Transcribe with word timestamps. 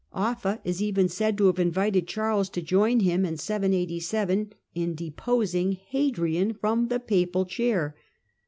Offa 0.15 0.59
is 0.63 0.81
even 0.81 1.07
said 1.07 1.37
to 1.37 1.45
have 1.45 1.59
invited 1.59 2.07
Charles 2.07 2.49
to 2.49 2.61
join 2.63 3.01
him, 3.01 3.23
in 3.23 3.37
787, 3.37 4.51
in 4.73 4.95
deposing 4.95 5.73
Hadrian 5.73 6.53
from 6.55 6.87
the 6.87 6.99
Papal 6.99 7.45
chair. 7.45 7.95